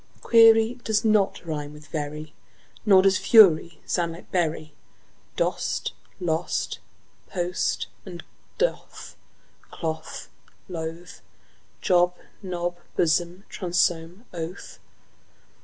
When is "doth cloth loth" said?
8.57-11.21